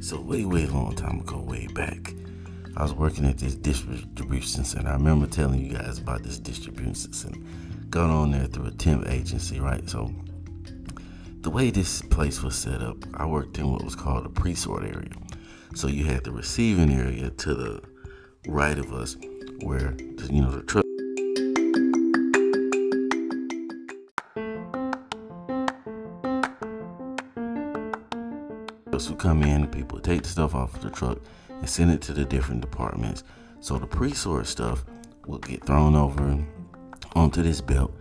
So 0.00 0.20
way, 0.20 0.44
way 0.44 0.66
long 0.66 0.94
time 0.94 1.20
ago, 1.20 1.40
way 1.40 1.66
back, 1.68 2.14
I 2.76 2.82
was 2.82 2.92
working 2.92 3.24
at 3.24 3.38
this 3.38 3.54
distribution 3.54 4.64
center. 4.64 4.88
I 4.88 4.92
remember 4.92 5.26
telling 5.26 5.64
you 5.64 5.76
guys 5.76 5.98
about 5.98 6.22
this 6.22 6.38
distribution 6.38 7.12
center. 7.12 7.40
Going 7.88 8.10
on 8.10 8.30
there 8.30 8.46
through 8.46 8.66
a 8.66 8.70
temp 8.70 9.08
agency, 9.08 9.58
right? 9.60 9.88
So 9.88 10.12
the 11.40 11.50
way 11.50 11.70
this 11.70 12.02
place 12.02 12.42
was 12.42 12.54
set 12.56 12.82
up, 12.82 12.96
I 13.14 13.26
worked 13.26 13.58
in 13.58 13.70
what 13.70 13.84
was 13.84 13.96
called 13.96 14.26
a 14.26 14.28
pre-sort 14.28 14.84
area. 14.84 15.10
So 15.74 15.88
you 15.88 16.04
had 16.04 16.24
the 16.24 16.32
receiving 16.32 16.92
area 16.92 17.30
to 17.30 17.54
the 17.54 17.82
right 18.46 18.78
of 18.78 18.92
us, 18.92 19.16
where 19.62 19.96
you 20.30 20.42
know 20.42 20.50
the 20.50 20.62
truck 20.62 20.84
who 29.06 29.16
come 29.16 29.42
in, 29.42 29.66
people 29.66 29.98
take 29.98 30.22
the 30.22 30.28
stuff 30.28 30.54
off 30.54 30.74
of 30.74 30.82
the 30.82 30.90
truck 30.90 31.18
and 31.48 31.68
send 31.68 31.90
it 31.90 32.00
to 32.00 32.12
the 32.12 32.24
different 32.24 32.60
departments. 32.60 33.24
So 33.60 33.76
the 33.78 33.86
pre-sort 33.86 34.46
stuff 34.46 34.84
will 35.26 35.38
get 35.38 35.64
thrown 35.64 35.96
over 35.96 36.38
onto 37.14 37.42
this 37.42 37.60
belt. 37.60 37.92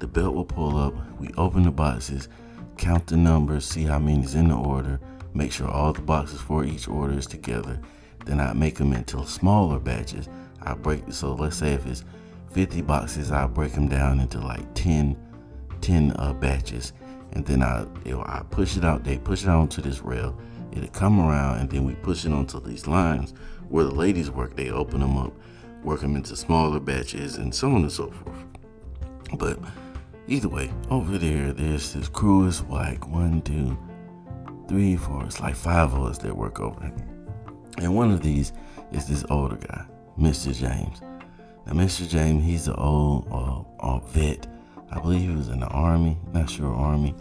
The 0.00 0.06
belt 0.06 0.34
will 0.34 0.44
pull 0.44 0.76
up. 0.76 0.94
We 1.18 1.30
open 1.36 1.64
the 1.64 1.70
boxes, 1.70 2.28
count 2.76 3.08
the 3.08 3.16
numbers, 3.16 3.64
see 3.64 3.82
how 3.84 3.98
many 3.98 4.24
is 4.24 4.34
in 4.34 4.48
the 4.48 4.56
order, 4.56 5.00
make 5.34 5.52
sure 5.52 5.68
all 5.68 5.92
the 5.92 6.00
boxes 6.00 6.40
for 6.40 6.64
each 6.64 6.88
order 6.88 7.18
is 7.18 7.26
together. 7.26 7.80
Then 8.24 8.40
I 8.40 8.52
make 8.52 8.76
them 8.76 8.92
into 8.92 9.24
smaller 9.26 9.78
batches. 9.78 10.28
I 10.62 10.74
break 10.74 11.02
so 11.10 11.34
let's 11.34 11.56
say 11.56 11.74
if 11.74 11.86
it's 11.86 12.04
50 12.52 12.80
boxes, 12.82 13.30
I 13.30 13.46
break 13.46 13.72
them 13.72 13.88
down 13.88 14.20
into 14.20 14.40
like 14.40 14.72
10, 14.74 15.16
10 15.80 16.12
uh, 16.18 16.32
batches 16.34 16.92
and 17.34 17.44
then 17.44 17.62
I 17.62 17.84
know, 18.04 18.22
I 18.26 18.42
push 18.50 18.76
it 18.76 18.84
out. 18.84 19.04
They 19.04 19.18
push 19.18 19.42
it 19.42 19.48
onto 19.48 19.82
this 19.82 20.02
rail. 20.02 20.38
It'll 20.72 20.88
come 20.88 21.20
around, 21.20 21.60
and 21.60 21.70
then 21.70 21.84
we 21.84 21.94
push 21.94 22.24
it 22.24 22.32
onto 22.32 22.60
these 22.60 22.86
lines 22.86 23.34
where 23.68 23.84
the 23.84 23.94
ladies 23.94 24.30
work. 24.30 24.56
They 24.56 24.70
open 24.70 25.00
them 25.00 25.16
up, 25.16 25.32
work 25.82 26.00
them 26.00 26.16
into 26.16 26.36
smaller 26.36 26.80
batches, 26.80 27.36
and 27.36 27.54
so 27.54 27.68
on 27.68 27.82
and 27.82 27.92
so 27.92 28.10
forth. 28.10 28.44
But 29.36 29.58
either 30.28 30.48
way, 30.48 30.72
over 30.90 31.18
there, 31.18 31.52
there's 31.52 31.92
this 31.92 32.08
crew 32.08 32.46
is 32.46 32.62
like 32.64 33.08
one, 33.08 33.42
two, 33.42 33.76
three, 34.68 34.96
four. 34.96 35.24
It's 35.24 35.40
like 35.40 35.54
five 35.54 35.92
of 35.92 36.02
us 36.04 36.18
that 36.18 36.36
work 36.36 36.60
over 36.60 36.80
there. 36.80 36.94
And 37.78 37.94
one 37.94 38.10
of 38.10 38.22
these 38.22 38.52
is 38.92 39.06
this 39.06 39.24
older 39.30 39.56
guy, 39.56 39.84
Mr. 40.18 40.54
James. 40.54 41.00
Now, 41.66 41.72
Mr. 41.72 42.08
James, 42.08 42.44
he's 42.44 42.68
an 42.68 42.74
old 42.74 43.26
uh, 43.30 43.62
uh, 43.80 43.98
vet 44.00 44.46
I 44.94 45.00
believe 45.00 45.28
he 45.28 45.36
was 45.36 45.48
in 45.48 45.58
the 45.58 45.66
Army, 45.66 46.16
not 46.32 46.48
sure 46.48 46.72
Army, 46.72 47.16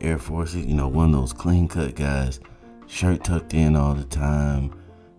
Air 0.00 0.18
Force. 0.18 0.54
You 0.54 0.74
know, 0.74 0.86
one 0.86 1.06
of 1.06 1.20
those 1.20 1.32
clean 1.32 1.66
cut 1.66 1.96
guys, 1.96 2.38
shirt 2.86 3.24
tucked 3.24 3.54
in 3.54 3.74
all 3.74 3.94
the 3.94 4.04
time, 4.04 4.72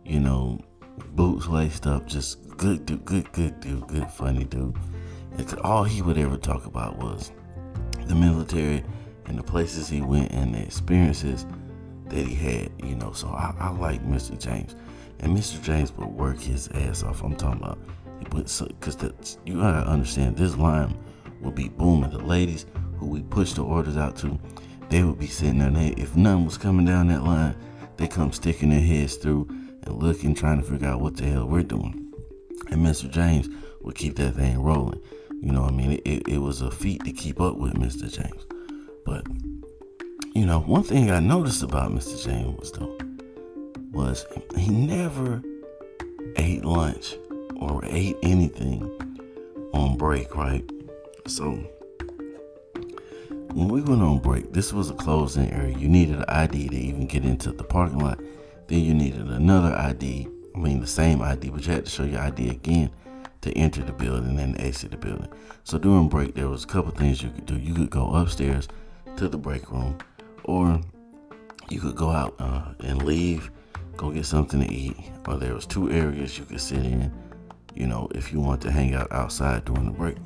you 0.06 0.22
know, 0.22 0.60
boots 1.12 1.48
laced 1.48 1.88
up, 1.88 2.08
just 2.08 2.48
good 2.56 2.86
dude, 2.86 3.04
good, 3.04 3.30
good 3.34 3.60
dude, 3.60 3.86
good 3.88 4.10
funny 4.10 4.46
dude. 4.46 4.78
And 5.38 5.54
all 5.60 5.84
he 5.84 6.02
would 6.02 6.18
ever 6.18 6.38
talk 6.38 6.66
about 6.66 6.98
was 6.98 7.34
the 8.06 8.16
military 8.16 8.84
and 9.26 9.38
the 9.38 9.44
places 9.44 9.90
he 9.90 10.02
went 10.02 10.32
and 10.32 10.56
the 10.56 10.62
experiences 10.62 11.46
that 12.10 12.28
he 12.28 12.36
had, 12.36 12.72
you 12.84 12.96
know. 12.96 13.12
So 13.12 13.28
I, 13.28 13.54
I 13.60 13.70
like 13.72 14.04
Mr. 14.06 14.38
James. 14.40 14.76
And 15.20 15.36
Mr. 15.36 15.62
James 15.62 15.92
would 15.98 16.08
work 16.08 16.40
his 16.40 16.70
ass 16.70 17.04
off. 17.04 17.24
I'm 17.24 17.36
talking 17.36 17.62
about 17.62 17.80
he 18.20 18.26
would, 18.36 18.46
because 18.46 19.38
you 19.46 19.60
gotta 19.60 19.90
understand 19.90 20.38
this 20.38 20.56
line 20.58 20.98
would 21.42 21.56
be 21.56 21.70
booming. 21.70 22.12
The 22.12 22.20
ladies 22.20 22.66
who 22.98 23.08
we 23.08 23.22
push 23.22 23.54
the 23.54 23.64
orders 23.64 23.98
out 23.98 24.18
to, 24.18 24.40
they 24.90 25.04
would 25.04 25.20
be 25.20 25.28
sitting 25.28 25.60
there. 25.60 25.70
They, 25.70 25.90
if 25.90 26.16
none 26.16 26.46
was 26.46 26.58
coming 26.58 26.86
down 26.86 27.08
that 27.08 27.24
line, 27.24 27.56
they 27.98 28.08
come 28.08 28.32
sticking 28.32 28.70
their 28.70 28.82
heads 28.82 29.16
through 29.16 29.48
and 29.50 30.02
looking, 30.02 30.34
trying 30.34 30.62
to 30.62 30.70
figure 30.70 30.88
out 30.88 31.02
what 31.02 31.18
the 31.18 31.26
hell 31.26 31.48
we're 31.48 31.64
doing. 31.64 32.14
And 32.70 32.86
Mr. 32.86 33.10
James 33.10 33.50
would 33.82 33.96
keep 33.96 34.16
that 34.18 34.36
thing 34.36 34.62
rolling. 34.62 35.02
You 35.42 35.54
know, 35.54 35.62
what 35.62 35.72
I 35.72 35.76
mean, 35.76 35.92
it, 35.94 36.02
it, 36.06 36.28
it 36.28 36.38
was 36.38 36.62
a 36.62 36.72
feat 36.72 37.04
to 37.06 37.14
keep 37.14 37.40
up 37.40 37.58
with 37.58 37.74
Mr. 37.74 38.12
James. 38.12 38.46
But 39.06 39.26
you 40.34 40.46
know, 40.46 40.60
one 40.60 40.84
thing 40.84 41.12
I 41.12 41.20
noticed 41.20 41.64
about 41.64 41.92
Mr. 41.92 42.24
James 42.24 42.72
though 42.72 42.98
was 43.92 44.26
he 44.56 44.70
never 44.70 45.42
ate 46.36 46.64
lunch 46.64 47.16
or 47.58 47.84
ate 47.86 48.18
anything 48.24 48.84
on 49.74 49.98
break, 49.98 50.36
right? 50.36 50.64
So 51.28 51.52
when 53.54 53.68
we 53.68 53.82
went 53.82 54.02
on 54.02 54.20
break, 54.20 54.54
this 54.54 54.72
was 54.72 54.90
a 54.90 54.94
closed-in 54.94 55.50
area. 55.50 55.78
You 55.78 55.88
needed 55.88 56.18
an 56.18 56.26
ID 56.28 56.70
to 56.70 56.76
even 56.76 57.08
get 57.08 57.26
into 57.26 57.52
the 57.52 57.64
parking 57.64 58.00
lot. 58.00 58.20
Then 58.68 58.80
you 58.80 58.94
needed 58.94 59.28
another 59.28 59.76
ID. 59.76 60.28
I 60.56 60.58
mean, 60.58 60.80
the 60.80 60.88
same 60.88 61.22
ID, 61.22 61.50
but 61.50 61.66
you 61.66 61.74
had 61.74 61.86
to 61.86 61.92
show 61.92 62.04
your 62.04 62.22
ID 62.22 62.50
again 62.50 62.92
to 63.42 63.52
enter 63.54 63.82
the 63.82 63.94
building 63.94 64.40
and 64.40 64.60
exit 64.62 64.92
the 64.92 64.98
building. 64.98 65.30
So 65.64 65.80
during 65.80 66.10
break, 66.10 66.36
there 66.36 66.50
was 66.50 66.64
a 66.64 66.68
couple 66.68 66.92
things 66.92 67.24
you 67.24 67.30
could 67.30 67.46
do. 67.46 67.58
You 67.58 67.74
could 67.74 67.90
go 67.90 68.14
upstairs 68.14 68.68
to 69.18 69.28
the 69.28 69.38
break 69.38 69.72
room, 69.72 69.98
or 70.50 70.82
you 71.70 71.80
could 71.80 71.96
go 71.96 72.10
out 72.10 72.34
uh, 72.40 72.74
and 72.80 73.04
leave, 73.04 73.52
go 73.96 74.10
get 74.10 74.26
something 74.26 74.60
to 74.60 74.74
eat, 74.74 74.98
or 75.28 75.38
there 75.38 75.54
was 75.54 75.68
two 75.68 75.92
areas 75.92 76.40
you 76.40 76.46
could 76.46 76.60
sit 76.60 76.80
in. 76.80 77.12
You 77.76 77.86
know, 77.86 78.10
if 78.16 78.34
you 78.34 78.40
want 78.40 78.60
to 78.62 78.72
hang 78.72 78.96
out 78.96 79.12
outside 79.12 79.66
during 79.66 79.86
the 79.86 79.92
break. 79.92 80.18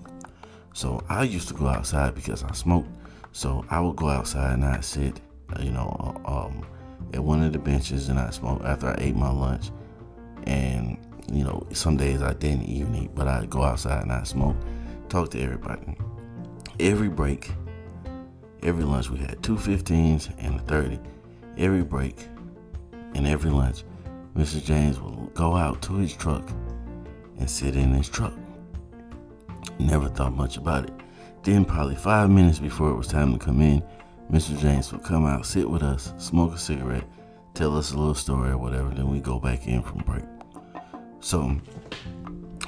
So 0.74 1.04
I 1.10 1.24
used 1.24 1.50
to 1.50 1.54
go 1.54 1.68
outside 1.68 2.16
because 2.16 2.42
I 2.44 2.54
smoked. 2.54 2.88
So 3.34 3.66
I 3.70 3.82
would 3.82 3.98
go 3.98 4.08
outside 4.08 4.54
and 4.54 4.64
I'd 4.64 4.86
sit, 4.86 5.20
you 5.60 5.72
know, 5.72 6.22
um, 6.26 6.66
at 7.14 7.22
one 7.22 7.44
of 7.44 7.52
the 7.52 7.60
benches 7.60 8.08
and 8.08 8.18
I'd 8.18 8.34
smoke 8.34 8.64
after 8.64 8.88
I 8.88 8.96
ate 9.00 9.16
my 9.16 9.30
lunch. 9.30 9.72
And 10.46 10.98
you 11.32 11.44
know, 11.44 11.68
some 11.74 11.98
days 11.98 12.22
I 12.22 12.34
didn't 12.34 12.64
even 12.64 12.96
eat, 12.96 13.12
but 13.14 13.28
I'd 13.28 13.50
go 13.50 13.64
outside 13.64 14.04
and 14.04 14.12
I'd 14.12 14.28
smoke, 14.28 14.56
talk 15.10 15.32
to 15.32 15.42
everybody. 15.42 15.98
Every 16.80 17.10
break, 17.10 17.52
every 18.64 18.84
lunch, 18.84 19.10
we 19.10 19.18
had 19.18 19.42
two 19.44 19.56
15s 19.56 20.32
and 20.40 20.60
a 20.60 20.64
30. 20.64 21.00
Every 21.58 21.84
break 21.84 22.28
and 23.14 23.28
every 23.28 23.52
lunch, 23.52 23.84
Mr. 24.36 24.64
James 24.64 25.00
would 25.00 25.34
go 25.34 25.56
out 25.56 25.82
to 25.84 25.94
his 25.96 26.14
truck 26.14 26.50
and 27.38 27.50
sit 27.50 27.76
in 27.76 27.94
his 27.94 28.10
truck. 28.10 28.34
Never 29.80 30.08
thought 30.08 30.34
much 30.34 30.58
about 30.58 30.86
it. 30.86 30.94
Then, 31.44 31.66
probably 31.66 31.96
five 31.96 32.30
minutes 32.30 32.60
before 32.60 32.90
it 32.90 32.96
was 32.96 33.08
time 33.08 33.34
to 33.34 33.40
come 33.44 33.62
in, 33.62 33.84
Mr. 34.32 34.58
James 34.60 34.92
would 34.92 35.04
come 35.04 35.26
out, 35.26 35.46
sit 35.46 35.70
with 35.70 35.84
us, 35.84 36.14
smoke 36.18 36.54
a 36.54 36.58
cigarette, 36.58 37.04
tell 37.54 37.78
us 37.78 37.92
a 37.92 37.98
little 37.98 38.16
story 38.16 38.52
or 38.52 38.58
whatever, 38.58 38.90
then 38.90 39.10
we 39.10 39.20
go 39.20 39.40
back 39.40 39.68
in 39.68 39.84
from 39.84 40.00
break. 40.00 40.24
So 41.20 41.56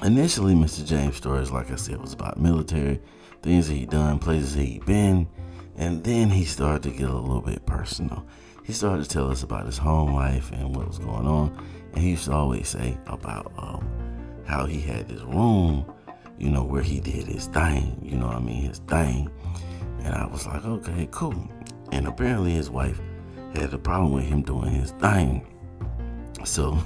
initially, 0.04 0.54
Mr. 0.54 0.86
James' 0.86 1.16
stories, 1.16 1.52
like 1.52 1.72
I 1.72 1.76
said, 1.76 2.02
was 2.02 2.14
about 2.14 2.40
military 2.40 3.02
things 3.42 3.68
he 3.68 3.86
done, 3.86 4.20
places 4.20 4.54
he 4.54 4.80
been, 4.86 5.28
and 5.78 6.04
then 6.04 6.30
he 6.30 6.46
started 6.46 6.84
to 6.84 6.98
get 6.98 7.10
a 7.10 7.18
little 7.18 7.42
bit 7.42 7.66
personal. 7.66 8.26
He 8.64 8.74
started 8.74 9.04
to 9.04 9.10
tell 9.10 9.30
us 9.30 9.44
about 9.44 9.66
his 9.66 9.78
home 9.78 10.14
life 10.14 10.52
and 10.52 10.76
what 10.76 10.88
was 10.88 11.00
going 11.00 11.28
on, 11.28 11.56
and 11.94 12.04
he 12.04 12.12
used 12.12 12.26
to 12.26 12.34
always 12.34 12.68
say 12.68 12.98
about 13.08 13.52
um, 13.58 13.88
how 14.46 14.66
he 14.66 14.80
had 14.80 15.08
this 15.08 15.22
room, 15.22 15.86
you 16.38 16.50
know, 16.50 16.64
where 16.64 16.82
he 16.82 17.00
did 17.00 17.28
his 17.28 17.48
thing, 17.48 18.00
you 18.02 18.18
know 18.18 18.28
what 18.28 18.38
I 18.38 18.40
mean, 18.40 18.64
his 18.68 18.80
thing. 18.80 19.30
And 20.00 20.14
I 20.14 20.26
was 20.28 20.46
like, 20.46 20.66
okay, 20.66 21.08
cool. 21.12 21.50
And 21.92 22.08
apparently 22.08 22.52
his 22.52 22.70
wife 22.70 23.00
had 23.56 23.74
a 23.74 23.78
problem 23.78 24.14
with 24.14 24.26
him 24.26 24.42
doing 24.42 24.72
his 24.72 24.92
thing. 24.92 25.48
So 26.44 26.78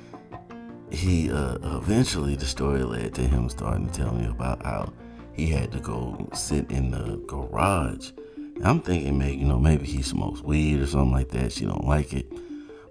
he 0.90 1.30
uh, 1.30 1.58
eventually 1.78 2.36
the 2.36 2.46
story 2.46 2.82
led 2.82 3.14
to 3.14 3.22
him 3.22 3.48
starting 3.48 3.88
to 3.88 3.92
tell 3.92 4.12
me 4.12 4.26
about 4.26 4.64
how 4.64 4.92
he 5.40 5.46
had 5.46 5.72
to 5.72 5.80
go 5.80 6.28
sit 6.34 6.70
in 6.70 6.90
the 6.90 7.16
garage. 7.26 8.10
And 8.36 8.66
I'm 8.66 8.80
thinking 8.80 9.18
maybe 9.18 9.38
you 9.38 9.46
know 9.46 9.58
maybe 9.58 9.86
he 9.86 10.02
smokes 10.02 10.42
weed 10.42 10.80
or 10.80 10.86
something 10.86 11.12
like 11.12 11.30
that. 11.30 11.52
She 11.52 11.64
don't 11.64 11.86
like 11.86 12.12
it, 12.12 12.26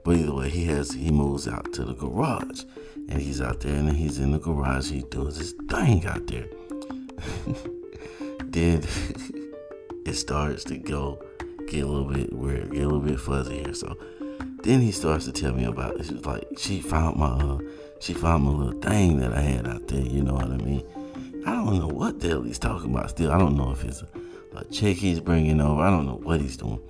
but 0.03 0.18
either 0.18 0.34
way 0.34 0.50
he 0.50 0.65
has 0.65 0.91
he 0.91 1.12
moves 1.12 1.48
out 1.48 1.72
to 1.74 1.86
the 1.86 1.94
garage 1.94 2.63
and 3.08 3.22
he's 3.22 3.39
out 3.39 3.60
there 3.60 3.75
and 3.75 3.91
he's 3.96 4.18
in 4.18 4.32
the 4.32 4.39
garage. 4.39 4.89
He 4.89 5.01
does 5.01 5.38
his 5.38 5.51
thing 5.70 6.08
out 6.08 6.25
there. 6.25 6.48
then 8.46 8.84
it 10.08 10.13
starts 10.15 10.63
to 10.65 10.77
go 10.77 11.24
get 11.68 11.84
a 11.84 11.88
little 11.88 12.12
bit 12.12 12.34
weird, 12.34 12.72
get 12.72 12.82
a 12.82 12.86
little 12.86 13.00
bit 13.00 13.20
fuzzy 13.20 13.62
here. 13.63 13.75
So 13.75 13.96
then 14.63 14.82
he 14.82 14.91
starts 14.91 15.25
to 15.25 15.32
tell 15.32 15.53
me 15.53 15.65
about 15.65 16.00
it. 16.00 16.08
She's 16.08 16.25
like 16.25 16.48
she 16.58 16.82
found 16.82 17.18
my 17.18 17.27
uh, 17.27 17.60
she 18.00 18.15
found 18.15 18.46
my 18.46 18.51
little 18.51 18.82
thing 18.82 19.20
that 19.20 19.34
I 19.34 19.41
had 19.41 19.68
out 19.68 19.88
there, 19.88 20.01
you 20.01 20.24
know 20.24 20.34
what 20.34 20.46
I 20.46 20.58
mean? 20.58 20.84
I 21.46 21.53
don't 21.53 21.79
know 21.79 21.88
what 21.88 22.19
the 22.19 22.29
hell 22.29 22.41
he's 22.41 22.60
talking 22.60 22.93
about 22.93 23.10
still. 23.12 23.31
I 23.31 23.38
don't 23.38 23.55
know 23.55 23.72
if 23.72 23.84
it's 23.84 24.01
a, 24.01 24.08
a 24.58 24.65
chick 24.65 24.98
he's 24.98 25.19
bringing 25.19 25.62
over. 25.62 25.81
I 25.81 25.89
don't 25.89 26.05
know 26.05 26.19
what 26.22 26.41
he's 26.41 26.58
doing. 26.58 26.81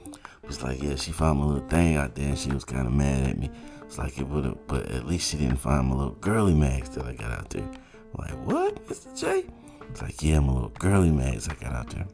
It's 0.44 0.63
like, 0.63 0.82
yeah, 0.82 0.96
she 0.96 1.12
found 1.12 1.39
my 1.39 1.46
little 1.46 1.68
thing 1.68 1.96
out 1.96 2.15
there 2.15 2.29
and 2.29 2.38
she 2.38 2.50
was 2.51 2.65
kind 2.65 2.88
of 2.88 2.94
mad 2.94 3.29
at 3.29 3.38
me. 3.38 3.51
It's 3.84 3.98
like 3.98 4.18
it 4.18 4.27
would 4.27 4.46
have, 4.46 4.68
but 4.68 4.89
at 4.91 5.06
least 5.06 5.29
she 5.29 5.38
didn't 5.38 5.58
find 5.58 5.88
my 5.88 5.96
little 5.96 6.15
girly 6.15 6.56
mags 6.56 6.89
that 6.89 7.06
I 7.06 7.13
got 7.13 7.32
out 7.32 7.50
there. 7.51 7.63
I'm 7.63 8.18
like, 8.18 8.46
what, 8.46 8.88
Mr. 8.88 9.20
J? 9.20 9.46
It's 9.89 10.01
like, 10.01 10.22
yeah, 10.22 10.39
my 10.39 10.53
little 10.53 10.70
girly 10.70 11.12
mags 11.12 11.48
I 11.48 11.53
got 11.56 11.74
out 11.74 11.89
there. 11.91 12.08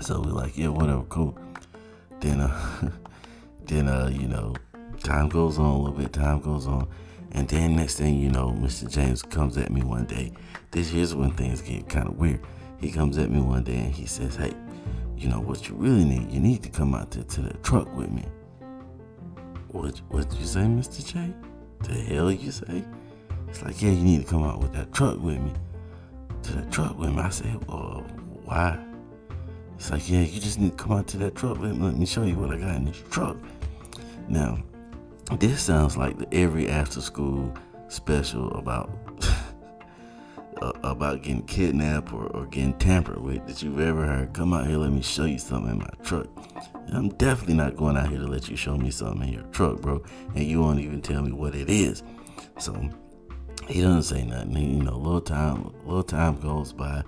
So 0.00 0.20
we're 0.20 0.32
like, 0.32 0.56
yeah, 0.56 0.68
whatever, 0.68 1.02
cool. 1.04 1.38
Then, 2.20 2.40
uh, 2.40 2.90
then, 3.64 3.88
uh, 3.88 4.10
you 4.12 4.26
know, 4.26 4.54
time 5.02 5.28
goes 5.28 5.58
on 5.58 5.66
a 5.66 5.78
little 5.78 5.98
bit, 5.98 6.12
time 6.12 6.40
goes 6.40 6.66
on. 6.66 6.88
And 7.34 7.48
then 7.48 7.76
next 7.76 7.96
thing 7.96 8.18
you 8.18 8.30
know, 8.30 8.56
Mr. 8.58 8.90
James 8.90 9.22
comes 9.22 9.58
at 9.58 9.70
me 9.70 9.82
one 9.82 10.06
day. 10.06 10.32
This 10.70 10.90
here's 10.90 11.14
when 11.14 11.32
things 11.32 11.60
get 11.60 11.88
kind 11.88 12.08
of 12.08 12.16
weird. 12.16 12.40
He 12.78 12.90
comes 12.90 13.18
at 13.18 13.30
me 13.30 13.40
one 13.40 13.64
day 13.64 13.76
and 13.76 13.92
he 13.92 14.06
says, 14.06 14.36
"Hey, 14.36 14.52
you 15.16 15.28
know 15.28 15.40
what 15.40 15.68
you 15.68 15.74
really 15.74 16.04
need? 16.04 16.30
You 16.30 16.40
need 16.40 16.62
to 16.62 16.68
come 16.68 16.94
out 16.94 17.10
to, 17.12 17.24
to 17.24 17.42
the 17.42 17.54
truck 17.58 17.94
with 17.96 18.10
me." 18.10 18.24
What 19.68 20.00
what 20.08 20.30
did 20.30 20.38
you 20.38 20.46
say, 20.46 20.60
Mr. 20.60 21.04
J? 21.04 21.34
The 21.82 21.94
hell 22.14 22.30
you 22.30 22.50
say? 22.50 22.84
It's 23.48 23.62
like, 23.62 23.80
yeah, 23.82 23.90
you 23.90 24.02
need 24.02 24.22
to 24.24 24.26
come 24.26 24.42
out 24.42 24.60
with 24.60 24.72
that 24.72 24.92
truck 24.92 25.18
with 25.20 25.38
me. 25.38 25.52
To 26.44 26.52
the 26.54 26.62
truck 26.70 26.98
with 26.98 27.10
me. 27.10 27.20
I 27.20 27.28
said, 27.28 27.64
well, 27.68 28.04
why? 28.44 28.78
It's 29.76 29.90
like, 29.90 30.10
yeah, 30.10 30.22
you 30.22 30.40
just 30.40 30.58
need 30.58 30.76
to 30.76 30.82
come 30.82 30.92
out 30.92 31.06
to 31.08 31.18
that 31.18 31.34
truck 31.34 31.58
with 31.58 31.76
me. 31.76 31.86
Let 31.86 31.96
me 31.96 32.04
show 32.04 32.24
you 32.24 32.34
what 32.36 32.50
I 32.50 32.56
got 32.56 32.74
in 32.74 32.86
this 32.86 33.02
truck. 33.10 33.36
Now, 34.28 34.58
this 35.32 35.62
sounds 35.62 35.96
like 35.96 36.18
the 36.18 36.32
every 36.34 36.68
after 36.68 37.00
school 37.00 37.54
special 37.88 38.52
about 38.52 38.90
uh, 40.62 40.72
about 40.82 41.22
getting 41.22 41.44
kidnapped 41.46 42.12
or, 42.12 42.26
or 42.28 42.46
getting 42.46 42.74
tampered 42.74 43.20
with 43.20 43.46
that 43.46 43.62
you've 43.62 43.80
ever 43.80 44.06
heard. 44.06 44.32
Come 44.32 44.52
out 44.52 44.66
here, 44.66 44.76
let 44.76 44.92
me 44.92 45.02
show 45.02 45.24
you 45.24 45.38
something 45.38 45.72
in 45.72 45.78
my 45.78 45.90
truck. 46.02 46.26
I'm 46.92 47.08
definitely 47.10 47.54
not 47.54 47.76
going 47.76 47.96
out 47.96 48.08
here 48.08 48.18
to 48.18 48.26
let 48.26 48.48
you 48.48 48.56
show 48.56 48.76
me 48.76 48.90
something 48.90 49.28
in 49.28 49.34
your 49.34 49.42
truck, 49.44 49.80
bro. 49.80 50.02
And 50.34 50.44
you 50.44 50.60
won't 50.60 50.80
even 50.80 51.00
tell 51.00 51.22
me 51.22 51.32
what 51.32 51.54
it 51.54 51.70
is. 51.70 52.02
So 52.58 52.88
he 53.68 53.80
doesn't 53.80 54.02
say 54.02 54.24
nothing. 54.24 54.56
You 54.56 54.82
know, 54.82 54.96
little 54.96 55.20
time, 55.20 55.74
little 55.84 56.02
time 56.02 56.38
goes 56.40 56.72
by, 56.72 57.02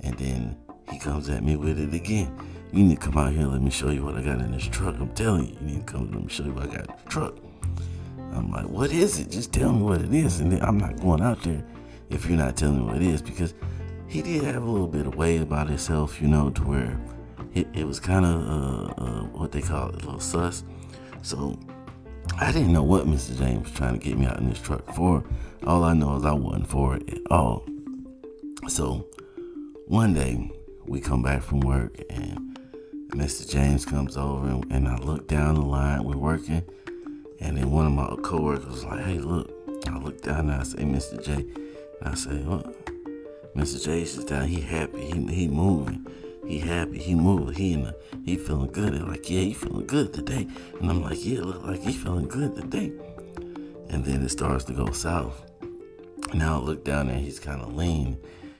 and 0.00 0.16
then 0.18 0.56
he 0.90 0.98
comes 0.98 1.28
at 1.28 1.42
me 1.42 1.56
with 1.56 1.80
it 1.80 1.94
again. 1.94 2.36
You 2.72 2.84
need 2.84 3.00
to 3.00 3.06
come 3.06 3.16
out 3.16 3.32
here, 3.32 3.46
let 3.46 3.62
me 3.62 3.70
show 3.70 3.90
you 3.90 4.04
what 4.04 4.16
I 4.16 4.22
got 4.22 4.40
in 4.40 4.52
this 4.52 4.66
truck. 4.66 4.96
I'm 4.96 5.08
telling 5.14 5.46
you, 5.46 5.56
you 5.60 5.66
need 5.66 5.86
to 5.86 5.92
come, 5.92 6.10
let 6.12 6.22
me 6.22 6.28
show 6.28 6.44
you 6.44 6.52
what 6.52 6.64
I 6.64 6.74
got 6.74 6.88
in 6.88 6.96
the 7.04 7.10
truck. 7.10 7.34
I'm 8.36 8.50
like, 8.50 8.68
what 8.68 8.92
is 8.92 9.18
it? 9.18 9.30
Just 9.30 9.52
tell 9.52 9.72
me 9.72 9.82
what 9.82 10.02
it 10.02 10.12
is. 10.12 10.40
And 10.40 10.52
I'm 10.62 10.78
not 10.78 11.00
going 11.00 11.22
out 11.22 11.42
there 11.42 11.64
if 12.10 12.26
you're 12.26 12.38
not 12.38 12.56
telling 12.56 12.78
me 12.78 12.84
what 12.84 12.96
it 12.96 13.02
is 13.02 13.22
because 13.22 13.54
he 14.06 14.22
did 14.22 14.44
have 14.44 14.62
a 14.62 14.70
little 14.70 14.86
bit 14.86 15.06
of 15.06 15.16
way 15.16 15.38
about 15.38 15.68
himself, 15.68 16.20
you 16.20 16.28
know, 16.28 16.50
to 16.50 16.62
where 16.62 17.00
it, 17.54 17.66
it 17.72 17.86
was 17.86 17.98
kind 17.98 18.24
of 18.24 18.40
uh, 18.42 19.02
uh, 19.02 19.22
what 19.28 19.52
they 19.52 19.62
call 19.62 19.88
it, 19.88 19.94
a 19.94 19.98
little 19.98 20.20
sus. 20.20 20.64
So 21.22 21.58
I 22.38 22.52
didn't 22.52 22.72
know 22.72 22.82
what 22.82 23.06
Mr. 23.06 23.36
James 23.36 23.64
was 23.64 23.72
trying 23.72 23.98
to 23.98 24.04
get 24.04 24.18
me 24.18 24.26
out 24.26 24.38
in 24.38 24.48
this 24.48 24.60
truck 24.60 24.94
for. 24.94 25.24
All 25.66 25.82
I 25.84 25.94
know 25.94 26.16
is 26.16 26.24
I 26.24 26.32
wasn't 26.32 26.68
for 26.68 26.96
it 26.96 27.08
at 27.08 27.20
all. 27.30 27.66
So 28.68 29.06
one 29.86 30.14
day 30.14 30.50
we 30.84 31.00
come 31.00 31.22
back 31.22 31.42
from 31.42 31.60
work 31.60 32.00
and 32.10 32.58
Mr. 33.10 33.50
James 33.50 33.84
comes 33.84 34.16
over 34.16 34.46
and, 34.48 34.70
and 34.70 34.88
I 34.88 34.96
look 34.98 35.26
down 35.26 35.54
the 35.54 35.62
line. 35.62 36.04
We're 36.04 36.16
working 36.16 36.62
and 37.40 37.56
then 37.56 37.70
one 37.70 37.86
of 37.86 37.92
my 37.92 38.06
coworkers 38.22 38.66
was 38.66 38.84
like, 38.84 39.04
hey, 39.04 39.18
look. 39.18 39.52
I 39.86 39.98
look 39.98 40.20
down 40.22 40.50
and 40.50 40.60
I 40.60 40.62
say, 40.62 40.78
Mr. 40.78 41.22
J. 41.22 41.32
And 41.32 42.08
I 42.08 42.14
say, 42.14 42.36
what? 42.38 42.74
Mr. 43.54 43.82
J 43.84 44.02
is 44.02 44.24
down. 44.24 44.48
He 44.48 44.60
happy. 44.60 45.04
He, 45.04 45.26
he 45.26 45.48
moving. 45.48 46.06
He 46.46 46.58
happy. 46.58 46.98
He 46.98 47.14
moving. 47.14 47.54
He 47.54 47.72
in 47.72 47.84
the, 47.84 47.96
he 48.24 48.36
feeling 48.36 48.70
good. 48.72 48.94
They're 48.94 49.02
like, 49.02 49.28
yeah, 49.30 49.40
he 49.40 49.54
feeling 49.54 49.86
good 49.86 50.12
today. 50.12 50.46
And 50.80 50.90
I'm 50.90 51.02
like, 51.02 51.24
yeah, 51.24 51.40
look 51.40 51.64
like 51.64 51.80
he 51.80 51.92
feeling 51.92 52.28
good 52.28 52.54
today. 52.56 52.92
And 53.88 54.04
then 54.04 54.22
it 54.22 54.30
starts 54.30 54.64
to 54.64 54.72
go 54.72 54.90
south. 54.92 55.42
Now 56.34 56.56
I 56.56 56.62
look 56.62 56.84
down 56.84 57.08
there. 57.08 57.16
He's 57.16 57.38
kind 57.38 57.62
of 57.62 57.74
lean. 57.74 58.18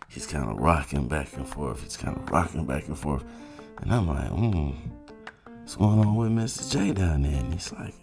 He's 0.08 0.26
kind 0.26 0.48
of 0.48 0.58
rocking 0.58 1.08
back 1.08 1.36
and 1.36 1.46
forth. 1.46 1.82
He's 1.82 1.96
kind 1.96 2.16
of 2.16 2.30
rocking 2.30 2.64
back 2.64 2.86
and 2.86 2.98
forth. 2.98 3.24
And 3.78 3.92
I'm 3.92 4.06
like, 4.06 4.28
hmm, 4.28 4.70
what's 5.58 5.76
going 5.76 5.98
on 5.98 6.14
with 6.14 6.30
Mr. 6.30 6.72
J 6.72 6.92
down 6.92 7.22
there? 7.22 7.32
And 7.32 7.52
he's 7.52 7.72
like, 7.72 7.94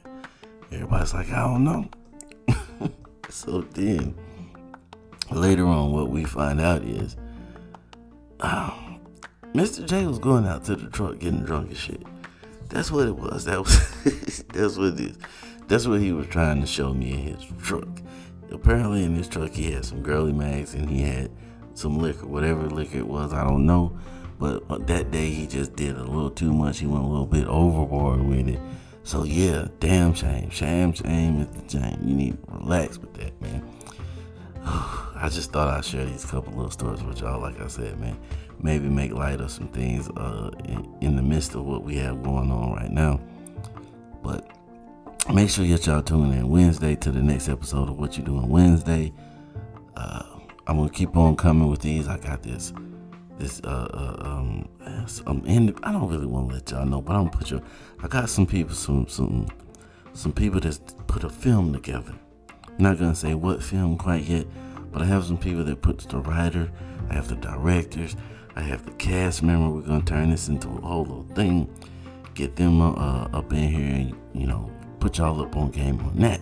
Everybody's 0.74 1.14
like, 1.14 1.30
I 1.32 1.44
don't 1.44 1.64
know. 1.64 1.90
so 3.30 3.62
then, 3.62 4.16
later 5.32 5.66
on, 5.66 5.92
what 5.92 6.10
we 6.10 6.24
find 6.24 6.60
out 6.60 6.84
is, 6.84 7.16
um, 8.40 9.00
Mr. 9.54 9.86
J 9.86 10.08
was 10.08 10.20
going 10.20 10.48
out 10.48 10.66
to 10.66 10.76
the 10.76 10.90
truck 10.90 11.20
getting 11.20 11.44
drunk 11.44 11.70
and 11.70 11.78
shit. 11.78 12.02
That's 12.70 12.92
what 12.92 13.08
it 13.08 13.16
was. 13.16 13.46
That 13.46 13.60
was 13.60 14.44
that's 14.54 14.78
what 14.78 14.94
it 14.94 15.00
is. 15.00 15.18
That's 15.68 15.88
what 15.88 16.02
he 16.02 16.12
was 16.12 16.28
trying 16.28 16.60
to 16.62 16.68
show 16.68 16.94
me 16.94 17.14
in 17.14 17.36
his 17.36 17.46
truck. 17.62 17.88
Apparently, 18.52 19.04
in 19.04 19.16
his 19.16 19.28
truck, 19.28 19.52
he 19.52 19.72
had 19.72 19.86
some 19.86 20.02
girly 20.02 20.34
mags 20.34 20.74
and 20.74 20.90
he 20.90 21.02
had 21.02 21.32
some 21.76 22.00
liquor, 22.00 22.26
whatever 22.26 22.70
liquor 22.70 22.98
it 22.98 23.08
was. 23.08 23.32
I 23.32 23.44
don't 23.44 23.66
know. 23.66 23.98
But 24.40 24.64
uh, 24.70 24.80
that 24.80 25.12
day, 25.12 25.30
he 25.30 25.48
just 25.48 25.76
did 25.76 25.96
a 25.96 26.04
little 26.04 26.32
too 26.32 26.52
much. 26.52 26.80
He 26.80 26.88
went 26.88 27.04
a 27.04 27.08
little 27.08 27.26
bit 27.26 27.48
overboard 27.48 28.24
with 28.24 28.50
it 28.50 28.60
so 29.04 29.24
yeah, 29.24 29.68
damn 29.80 30.14
shame. 30.14 30.50
Shame, 30.50 30.94
shame 30.94 31.42
is 31.42 31.48
the 31.48 31.80
shame. 31.80 32.00
You 32.06 32.16
need 32.16 32.32
to 32.46 32.54
relax 32.54 32.98
with 32.98 33.14
that, 33.16 33.40
man. 33.42 33.64
I 34.66 35.30
just 35.30 35.52
thought 35.52 35.68
I'd 35.68 35.86
share 35.86 36.06
these 36.06 36.26
couple 36.26 36.54
little 36.54 36.72
stories 36.72 37.04
with 37.04 37.20
y'all. 37.20 37.42
Like 37.42 37.60
I 37.60 37.68
said, 37.68 38.00
man, 38.00 38.18
maybe 38.60 38.88
make 38.88 39.12
light 39.12 39.42
of 39.42 39.52
some 39.52 39.68
things 39.68 40.10
uh, 40.10 40.52
in, 41.02 41.16
the 41.16 41.22
midst 41.22 41.54
of 41.54 41.66
what 41.66 41.84
we 41.84 41.98
have 41.98 42.24
going 42.24 42.50
on 42.50 42.74
right 42.74 42.92
now. 42.92 43.20
But 44.24 44.50
make 45.34 45.50
sure 45.50 45.66
that 45.68 45.86
y'all 45.86 46.02
tune 46.02 46.32
in 46.32 46.50
Wednesday 46.50 46.96
to 46.96 47.12
the 47.12 47.22
next 47.22 47.50
episode 47.50 47.90
of 47.90 48.00
What 48.00 48.18
You 48.18 48.24
Doing 48.24 48.48
Wednesday. 48.48 49.12
Uh, 49.98 50.24
I'm 50.66 50.78
gonna 50.78 50.90
keep 50.90 51.18
on 51.18 51.36
coming 51.36 51.70
with 51.70 51.82
these. 51.82 52.08
I 52.08 52.18
got 52.18 52.42
this, 52.42 52.72
this 53.38 53.62
uh, 53.64 53.88
uh 53.94 54.28
um, 54.28 54.70
um 55.26 55.44
and 55.48 55.78
I 55.84 55.92
don't 55.92 56.10
really 56.10 56.26
want 56.26 56.50
to 56.50 56.56
let 56.56 56.72
y'all 56.72 56.86
know, 56.86 57.02
but 57.02 57.16
I'm 57.16 57.26
gonna 57.26 57.38
put 57.38 57.52
your. 57.52 57.62
I 58.02 58.08
got 58.08 58.30
some 58.30 58.46
people, 58.46 58.76
some 58.76 59.08
some 59.08 59.48
some 60.14 60.32
people 60.32 60.60
that 60.62 61.08
put 61.08 61.24
a 61.24 61.30
film 61.30 61.74
together. 61.74 62.14
I'm 62.68 62.84
not 62.84 63.00
gonna 63.00 63.16
say 63.16 63.34
what 63.34 63.64
film 63.64 63.98
quite 63.98 64.24
yet, 64.24 64.46
but 64.92 65.02
I 65.02 65.06
have 65.06 65.26
some 65.26 65.38
people 65.38 65.64
that 65.64 65.82
put 65.82 66.00
the 66.00 66.20
writer. 66.20 66.72
I 67.10 67.14
have 67.14 67.28
the 67.28 67.36
directors. 67.36 68.16
I 68.56 68.62
have 68.62 68.86
the 68.86 68.92
cast 68.92 69.42
member. 69.42 69.74
We're 69.74 69.82
gonna 69.82 70.04
turn 70.04 70.30
this 70.30 70.48
into 70.48 70.70
a 70.70 70.82
whole 70.82 71.02
little 71.02 71.28
thing. 71.36 71.74
Get 72.36 72.56
them 72.56 72.82
uh, 72.82 73.28
up 73.34 73.52
in 73.52 73.70
here 73.70 73.96
and 73.96 74.16
you 74.34 74.48
know 74.48 74.72
put 75.00 75.18
y'all 75.18 75.42
up 75.42 75.56
on 75.58 75.72
game 75.72 76.00
on 76.02 76.16
that. 76.18 76.40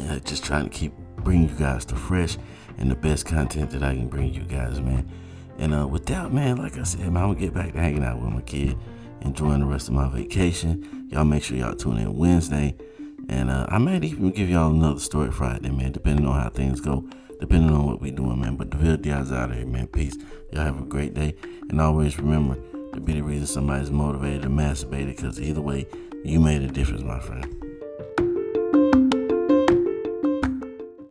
Uh, 0.00 0.18
just 0.20 0.44
trying 0.44 0.64
to 0.64 0.70
keep 0.70 0.92
bring 1.18 1.48
you 1.48 1.54
guys 1.54 1.84
the 1.84 1.94
fresh 1.94 2.36
and 2.78 2.90
the 2.90 2.96
best 2.96 3.26
content 3.26 3.70
that 3.70 3.82
I 3.82 3.94
can 3.94 4.08
bring 4.08 4.32
you 4.32 4.42
guys, 4.42 4.80
man. 4.80 5.10
And 5.58 5.74
uh, 5.74 5.86
with 5.86 6.06
that, 6.06 6.32
man, 6.32 6.56
like 6.56 6.78
I 6.78 6.82
said, 6.82 7.00
man, 7.00 7.22
I'm 7.22 7.32
gonna 7.32 7.40
get 7.40 7.54
back 7.54 7.72
to 7.72 7.78
hanging 7.78 8.04
out 8.04 8.20
with 8.20 8.32
my 8.32 8.40
kid, 8.42 8.76
enjoying 9.20 9.60
the 9.60 9.66
rest 9.66 9.88
of 9.88 9.94
my 9.94 10.08
vacation. 10.08 11.08
Y'all 11.10 11.24
make 11.24 11.42
sure 11.42 11.56
y'all 11.56 11.74
tune 11.74 11.98
in 11.98 12.16
Wednesday. 12.16 12.76
And 13.28 13.50
uh, 13.50 13.66
I 13.68 13.78
might 13.78 14.04
even 14.04 14.30
give 14.30 14.48
y'all 14.48 14.70
another 14.70 15.00
story 15.00 15.30
Friday, 15.30 15.70
man, 15.70 15.92
depending 15.92 16.26
on 16.26 16.40
how 16.40 16.50
things 16.50 16.80
go, 16.80 17.08
depending 17.40 17.70
on 17.70 17.86
what 17.86 18.00
we 18.00 18.10
doing, 18.10 18.40
man. 18.40 18.56
But 18.56 18.70
the 18.70 18.78
real 18.78 18.96
deal's 18.96 19.32
out 19.32 19.50
of 19.50 19.56
here, 19.56 19.66
man. 19.66 19.86
Peace. 19.86 20.16
Y'all 20.50 20.64
have 20.64 20.78
a 20.78 20.84
great 20.84 21.14
day. 21.14 21.34
And 21.68 21.80
always 21.80 22.18
remember 22.18 22.56
to 22.92 23.00
be 23.00 23.14
the 23.14 23.22
reason 23.22 23.46
somebody's 23.46 23.90
motivated 23.90 24.42
to 24.42 24.48
masturbate 24.48 25.06
because 25.06 25.40
either 25.40 25.62
way, 25.62 25.86
you 26.24 26.40
made 26.40 26.62
a 26.62 26.68
difference, 26.68 27.02
my 27.02 27.20
friend. 27.20 27.61